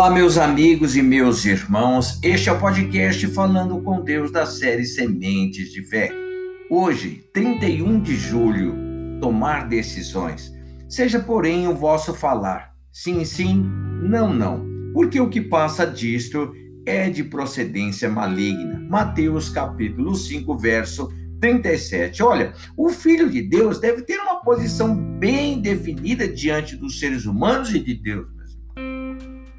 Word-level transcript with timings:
Olá, 0.00 0.08
meus 0.08 0.38
amigos 0.38 0.96
e 0.96 1.02
meus 1.02 1.44
irmãos. 1.44 2.18
Este 2.22 2.48
é 2.48 2.52
o 2.52 2.58
podcast 2.58 3.26
Falando 3.26 3.82
com 3.82 4.00
Deus 4.00 4.32
da 4.32 4.46
série 4.46 4.86
Sementes 4.86 5.70
de 5.70 5.82
Fé. 5.82 6.10
Hoje, 6.70 7.22
31 7.34 8.00
de 8.00 8.16
julho, 8.16 8.74
tomar 9.20 9.68
decisões. 9.68 10.50
Seja, 10.88 11.20
porém, 11.20 11.68
o 11.68 11.74
vosso 11.74 12.14
falar. 12.14 12.72
Sim, 12.90 13.26
sim, 13.26 13.62
não, 14.02 14.32
não. 14.32 14.66
Porque 14.94 15.20
o 15.20 15.28
que 15.28 15.42
passa 15.42 15.86
disto 15.86 16.50
é 16.86 17.10
de 17.10 17.22
procedência 17.22 18.08
maligna. 18.08 18.80
Mateus 18.88 19.50
capítulo 19.50 20.14
5, 20.14 20.56
verso 20.56 21.12
37. 21.42 22.22
Olha, 22.22 22.54
o 22.74 22.88
Filho 22.88 23.28
de 23.28 23.42
Deus 23.42 23.78
deve 23.78 24.00
ter 24.00 24.18
uma 24.18 24.40
posição 24.40 24.96
bem 25.18 25.60
definida 25.60 26.26
diante 26.26 26.74
dos 26.74 26.98
seres 26.98 27.26
humanos 27.26 27.74
e 27.74 27.78
de 27.78 27.92
Deus 27.92 28.39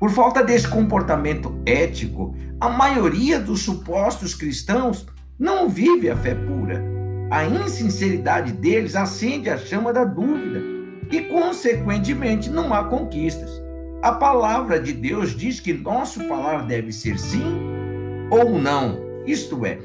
por 0.01 0.09
falta 0.09 0.43
desse 0.43 0.67
comportamento 0.67 1.61
ético, 1.63 2.35
a 2.59 2.67
maioria 2.67 3.39
dos 3.39 3.61
supostos 3.61 4.33
cristãos 4.33 5.05
não 5.37 5.69
vive 5.69 6.09
a 6.09 6.17
fé 6.17 6.33
pura. 6.33 6.83
A 7.29 7.45
insinceridade 7.45 8.51
deles 8.51 8.95
acende 8.95 9.47
a 9.47 9.59
chama 9.59 9.93
da 9.93 10.03
dúvida 10.03 10.59
e, 11.11 11.21
consequentemente, 11.21 12.49
não 12.49 12.73
há 12.73 12.85
conquistas. 12.85 13.61
A 14.01 14.13
palavra 14.13 14.79
de 14.79 14.91
Deus 14.91 15.37
diz 15.37 15.59
que 15.59 15.71
nosso 15.71 16.27
falar 16.27 16.65
deve 16.65 16.91
ser 16.91 17.19
sim 17.19 17.61
ou 18.31 18.57
não, 18.57 18.97
isto 19.27 19.63
é, 19.67 19.77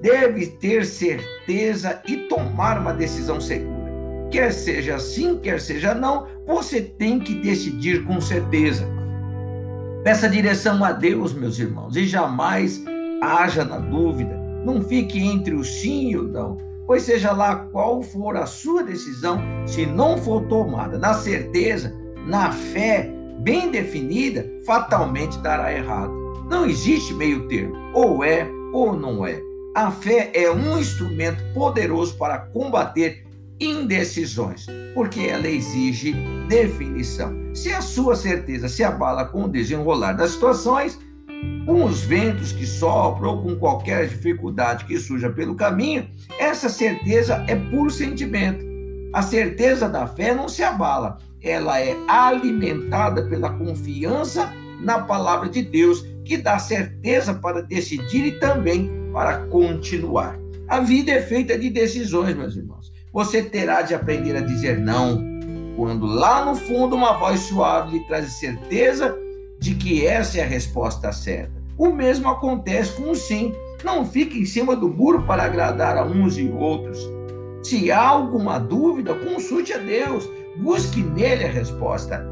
deve 0.00 0.46
ter 0.46 0.86
certeza 0.86 2.00
e 2.06 2.28
tomar 2.28 2.78
uma 2.78 2.92
decisão 2.94 3.40
segura. 3.40 3.90
Quer 4.30 4.52
seja 4.52 5.00
sim, 5.00 5.36
quer 5.36 5.60
seja 5.60 5.96
não, 5.96 6.28
você 6.46 6.80
tem 6.80 7.18
que 7.18 7.34
decidir 7.34 8.04
com 8.04 8.20
certeza. 8.20 8.93
Peça 10.04 10.28
direção 10.28 10.84
a 10.84 10.92
Deus, 10.92 11.32
meus 11.32 11.58
irmãos, 11.58 11.96
e 11.96 12.04
jamais 12.04 12.84
haja 13.22 13.64
na 13.64 13.78
dúvida. 13.78 14.36
Não 14.62 14.82
fique 14.82 15.18
entre 15.18 15.54
o 15.54 15.64
sim 15.64 16.10
e 16.10 16.18
o 16.18 16.24
não, 16.24 16.58
pois 16.86 17.04
seja 17.04 17.32
lá 17.32 17.56
qual 17.56 18.02
for 18.02 18.36
a 18.36 18.44
sua 18.44 18.82
decisão, 18.82 19.40
se 19.66 19.86
não 19.86 20.18
for 20.18 20.42
tomada 20.42 20.98
na 20.98 21.14
certeza, 21.14 21.90
na 22.26 22.52
fé 22.52 23.10
bem 23.40 23.70
definida, 23.70 24.46
fatalmente 24.66 25.38
dará 25.38 25.72
errado. 25.72 26.12
Não 26.50 26.66
existe 26.66 27.14
meio 27.14 27.48
termo, 27.48 27.74
ou 27.94 28.22
é 28.22 28.46
ou 28.74 28.94
não 28.94 29.26
é. 29.26 29.40
A 29.74 29.90
fé 29.90 30.30
é 30.34 30.50
um 30.50 30.78
instrumento 30.78 31.42
poderoso 31.54 32.14
para 32.18 32.38
combater 32.38 33.24
indecisões, 33.64 34.66
porque 34.94 35.20
ela 35.20 35.48
exige 35.48 36.14
definição. 36.48 37.34
Se 37.54 37.72
a 37.72 37.80
sua 37.80 38.16
certeza 38.16 38.68
se 38.68 38.82
abala 38.82 39.24
com 39.24 39.44
o 39.44 39.48
desenrolar 39.48 40.12
das 40.12 40.32
situações, 40.32 40.98
com 41.66 41.84
os 41.84 42.02
ventos 42.02 42.52
que 42.52 42.66
sopram 42.66 43.36
ou 43.36 43.42
com 43.42 43.56
qualquer 43.56 44.08
dificuldade 44.08 44.84
que 44.84 44.98
surja 44.98 45.30
pelo 45.30 45.54
caminho, 45.54 46.08
essa 46.38 46.68
certeza 46.68 47.44
é 47.48 47.56
puro 47.56 47.90
sentimento. 47.90 48.64
A 49.12 49.22
certeza 49.22 49.88
da 49.88 50.06
fé 50.06 50.34
não 50.34 50.48
se 50.48 50.62
abala, 50.62 51.18
ela 51.40 51.80
é 51.80 51.96
alimentada 52.08 53.22
pela 53.28 53.50
confiança 53.50 54.52
na 54.80 55.00
palavra 55.00 55.48
de 55.48 55.62
Deus, 55.62 56.04
que 56.24 56.36
dá 56.36 56.58
certeza 56.58 57.34
para 57.34 57.62
decidir 57.62 58.26
e 58.26 58.38
também 58.38 58.90
para 59.12 59.46
continuar. 59.46 60.38
A 60.68 60.80
vida 60.80 61.12
é 61.12 61.20
feita 61.20 61.58
de 61.58 61.70
decisões, 61.70 62.34
meus 62.34 62.56
irmãos. 62.56 62.92
Você 63.14 63.44
terá 63.44 63.80
de 63.82 63.94
aprender 63.94 64.36
a 64.36 64.40
dizer 64.40 64.76
não, 64.76 65.22
quando 65.76 66.04
lá 66.04 66.44
no 66.44 66.56
fundo 66.56 66.96
uma 66.96 67.12
voz 67.12 67.38
suave 67.42 67.92
lhe 67.96 68.06
traz 68.08 68.32
certeza 68.32 69.16
de 69.56 69.76
que 69.76 70.04
essa 70.04 70.38
é 70.38 70.42
a 70.42 70.46
resposta 70.46 71.12
certa. 71.12 71.52
O 71.78 71.90
mesmo 71.90 72.28
acontece 72.28 73.00
com 73.00 73.12
o 73.12 73.14
sim. 73.14 73.54
Não 73.84 74.04
fique 74.04 74.40
em 74.40 74.44
cima 74.44 74.74
do 74.74 74.88
muro 74.88 75.22
para 75.22 75.44
agradar 75.44 75.96
a 75.96 76.04
uns 76.04 76.36
e 76.36 76.48
outros. 76.48 76.98
Se 77.62 77.92
há 77.92 78.04
alguma 78.04 78.58
dúvida, 78.58 79.14
consulte 79.14 79.72
a 79.72 79.78
Deus, 79.78 80.28
busque 80.56 81.00
nele 81.00 81.44
a 81.44 81.50
resposta. 81.50 82.26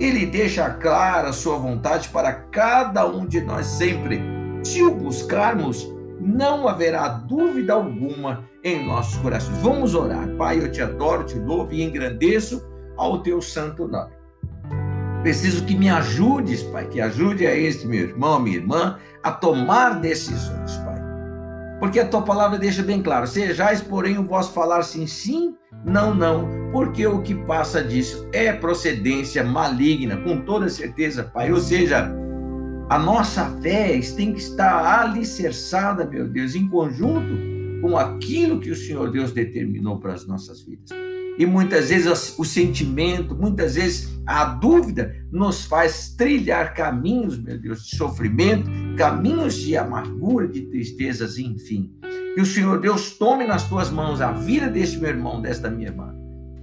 Ele 0.00 0.26
deixa 0.26 0.68
clara 0.68 1.28
a 1.28 1.32
sua 1.32 1.56
vontade 1.58 2.08
para 2.08 2.32
cada 2.32 3.06
um 3.06 3.24
de 3.24 3.40
nós 3.40 3.66
sempre. 3.66 4.20
Se 4.64 4.82
o 4.82 4.92
buscarmos, 4.92 5.88
não 6.24 6.66
haverá 6.66 7.08
dúvida 7.08 7.74
alguma 7.74 8.44
em 8.64 8.86
nossos 8.86 9.16
corações. 9.18 9.58
Vamos 9.58 9.94
orar. 9.94 10.26
Pai, 10.38 10.58
eu 10.58 10.72
te 10.72 10.80
adoro, 10.80 11.24
te 11.24 11.38
louvo 11.38 11.72
e 11.72 11.82
engrandeço 11.82 12.66
ao 12.96 13.22
teu 13.22 13.42
santo 13.42 13.86
nome. 13.86 14.12
Preciso 15.22 15.64
que 15.64 15.76
me 15.76 15.88
ajudes, 15.88 16.62
Pai, 16.64 16.86
que 16.86 17.00
ajude 17.00 17.46
a 17.46 17.54
este 17.54 17.86
meu 17.86 18.00
irmão, 18.00 18.40
minha 18.40 18.56
irmã, 18.56 18.98
a 19.22 19.30
tomar 19.30 20.00
decisões, 20.00 20.76
Pai. 20.78 21.02
Porque 21.80 22.00
a 22.00 22.08
tua 22.08 22.22
palavra 22.22 22.58
deixa 22.58 22.82
bem 22.82 23.02
claro: 23.02 23.26
sejais, 23.26 23.80
porém, 23.80 24.18
o 24.18 24.24
vosso 24.24 24.52
falar 24.52 24.82
sim, 24.82 25.06
sim, 25.06 25.54
não, 25.84 26.14
não, 26.14 26.70
porque 26.72 27.06
o 27.06 27.20
que 27.20 27.34
passa 27.34 27.82
disso 27.82 28.28
é 28.32 28.52
procedência 28.52 29.42
maligna, 29.44 30.16
com 30.18 30.40
toda 30.40 30.68
certeza, 30.68 31.24
Pai. 31.24 31.52
Ou 31.52 31.60
seja, 31.60 32.10
a 32.88 32.98
nossa 32.98 33.50
fé 33.60 33.98
tem 34.16 34.32
que 34.32 34.40
estar 34.40 35.00
alicerçada, 35.00 36.06
meu 36.06 36.28
Deus, 36.28 36.54
em 36.54 36.68
conjunto 36.68 37.54
com 37.80 37.96
aquilo 37.96 38.60
que 38.60 38.70
o 38.70 38.76
Senhor 38.76 39.10
Deus 39.10 39.32
determinou 39.32 39.98
para 39.98 40.14
as 40.14 40.26
nossas 40.26 40.62
vidas. 40.62 40.90
E 41.36 41.44
muitas 41.44 41.88
vezes 41.88 42.38
o 42.38 42.44
sentimento, 42.44 43.34
muitas 43.34 43.74
vezes 43.74 44.16
a 44.24 44.44
dúvida 44.44 45.14
nos 45.32 45.64
faz 45.64 46.14
trilhar 46.16 46.74
caminhos, 46.74 47.38
meu 47.38 47.60
Deus, 47.60 47.84
de 47.84 47.96
sofrimento, 47.96 48.70
caminhos 48.96 49.54
de 49.56 49.76
amargura, 49.76 50.46
de 50.46 50.62
tristezas, 50.62 51.38
enfim. 51.38 51.92
Que 52.34 52.40
o 52.40 52.46
Senhor 52.46 52.80
Deus 52.80 53.18
tome 53.18 53.46
nas 53.46 53.68
tuas 53.68 53.90
mãos 53.90 54.20
a 54.20 54.32
vida 54.32 54.68
deste 54.68 54.98
meu 54.98 55.10
irmão, 55.10 55.42
desta 55.42 55.70
minha 55.70 55.88
irmã. 55.88 56.14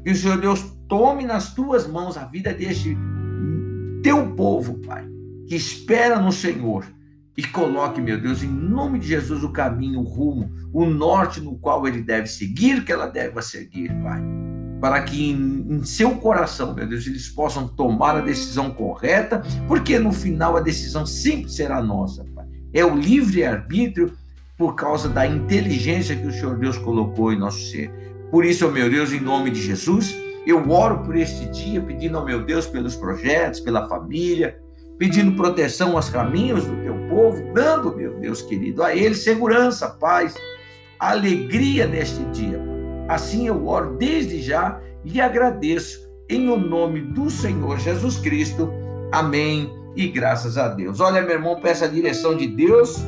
Que 0.04 0.12
o 0.12 0.16
Senhor 0.16 0.40
Deus 0.40 0.64
tome 0.88 1.26
nas 1.26 1.54
tuas 1.54 1.86
mãos 1.86 2.18
a 2.18 2.26
vida 2.26 2.54
deste 2.54 2.98
teu 4.02 4.34
povo, 4.36 4.80
Pai, 4.80 5.08
que 5.52 5.56
espera 5.58 6.18
no 6.18 6.32
Senhor. 6.32 6.86
E 7.36 7.44
coloque, 7.44 8.00
meu 8.00 8.18
Deus, 8.18 8.42
em 8.42 8.48
nome 8.48 9.00
de 9.00 9.10
Jesus, 9.10 9.44
o 9.44 9.52
caminho, 9.52 10.00
o 10.00 10.04
rumo, 10.04 10.50
o 10.72 10.86
norte 10.86 11.42
no 11.42 11.58
qual 11.58 11.86
ele 11.86 12.02
deve 12.02 12.28
seguir, 12.28 12.86
que 12.86 12.92
ela 12.92 13.06
deve 13.06 13.42
seguir, 13.42 13.90
Pai 14.02 14.24
para 14.80 15.00
que 15.04 15.30
em, 15.30 15.76
em, 15.76 15.84
seu 15.84 16.16
coração, 16.16 16.74
meu 16.74 16.88
Deus, 16.88 17.06
eles 17.06 17.30
possam 17.30 17.68
tomar 17.68 18.16
a 18.16 18.22
decisão 18.22 18.72
correta, 18.72 19.44
porque 19.68 20.00
no 20.00 20.12
final 20.12 20.58
a 20.58 20.60
decisão 20.60 21.06
sempre 21.06 21.52
será 21.52 21.84
nossa, 21.84 22.26
Pai. 22.34 22.48
É 22.74 22.84
o 22.84 22.96
livre-arbítrio 22.96 24.12
por 24.58 24.74
causa 24.74 25.08
da 25.08 25.28
inteligência 25.28 26.16
que 26.16 26.26
o 26.26 26.32
Senhor 26.32 26.58
Deus 26.58 26.80
colocou 26.80 27.32
em 27.32 27.38
nosso 27.38 27.60
ser. 27.70 27.92
Por 28.32 28.44
isso, 28.44 28.72
meu 28.72 28.90
Deus, 28.90 29.14
em 29.14 29.20
nome 29.20 29.52
de 29.52 29.62
Jesus, 29.62 30.16
eu 30.48 30.68
oro 30.72 31.04
por 31.04 31.16
este 31.16 31.46
dia, 31.50 31.80
pedindo 31.80 32.18
ao 32.18 32.26
meu 32.26 32.44
Deus 32.44 32.66
pelos 32.66 32.96
projetos, 32.96 33.60
pela 33.60 33.88
família, 33.88 34.60
pedindo 35.02 35.32
proteção 35.32 35.96
aos 35.96 36.10
caminhos 36.10 36.68
do 36.68 36.76
teu 36.84 36.94
povo, 37.10 37.52
dando, 37.56 37.98
meu 37.98 38.20
Deus 38.20 38.44
querido, 38.44 38.84
a 38.84 38.96
eles 38.96 39.24
segurança, 39.24 39.90
paz, 39.90 40.36
alegria 41.00 41.88
neste 41.88 42.24
dia, 42.26 42.62
Assim 43.10 43.48
eu 43.48 43.68
oro 43.68 43.98
desde 43.98 44.40
já 44.40 44.80
e 45.04 45.20
agradeço 45.20 46.08
em 46.30 46.48
o 46.50 46.56
nome 46.56 47.02
do 47.02 47.32
Senhor 47.32 47.80
Jesus 47.80 48.18
Cristo. 48.20 48.72
Amém. 49.12 49.74
E 49.96 50.08
graças 50.08 50.56
a 50.56 50.68
Deus. 50.68 51.00
Olha, 51.00 51.20
meu 51.24 51.32
irmão, 51.32 51.60
peça 51.60 51.86
a 51.86 51.88
direção 51.88 52.38
de 52.38 52.46
Deus 52.46 53.04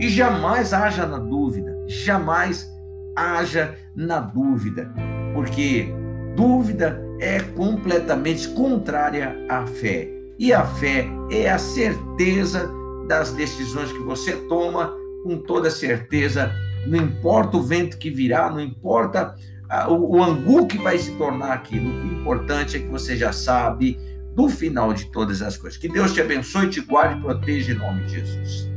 e 0.00 0.08
jamais 0.08 0.72
haja 0.72 1.04
na 1.04 1.18
dúvida. 1.18 1.76
Jamais 1.86 2.66
haja 3.14 3.76
na 3.94 4.18
dúvida, 4.18 4.90
porque 5.34 5.92
dúvida 6.34 7.04
é 7.20 7.38
completamente 7.38 8.48
contrária 8.48 9.36
à 9.48 9.66
fé. 9.66 10.13
E 10.38 10.52
a 10.52 10.64
fé 10.64 11.06
é 11.30 11.48
a 11.48 11.58
certeza 11.58 12.70
das 13.06 13.32
decisões 13.32 13.92
que 13.92 14.00
você 14.00 14.32
toma, 14.48 14.92
com 15.22 15.38
toda 15.38 15.70
certeza 15.70 16.52
não 16.86 16.98
importa 16.98 17.56
o 17.56 17.62
vento 17.62 17.98
que 17.98 18.10
virá, 18.10 18.50
não 18.50 18.60
importa 18.60 19.34
ah, 19.68 19.90
o, 19.90 20.16
o 20.16 20.22
angu 20.22 20.66
que 20.66 20.78
vai 20.78 20.98
se 20.98 21.12
tornar 21.12 21.52
aquilo. 21.52 21.88
O 21.88 22.06
importante 22.20 22.76
é 22.76 22.80
que 22.80 22.88
você 22.88 23.16
já 23.16 23.32
sabe 23.32 23.98
do 24.34 24.48
final 24.48 24.92
de 24.92 25.06
todas 25.06 25.40
as 25.40 25.56
coisas. 25.56 25.78
Que 25.78 25.88
Deus 25.88 26.12
te 26.12 26.20
abençoe, 26.20 26.68
te 26.68 26.80
guarde 26.80 27.18
e 27.18 27.22
proteja 27.22 27.72
em 27.72 27.76
nome 27.76 28.04
de 28.04 28.14
Jesus. 28.14 28.73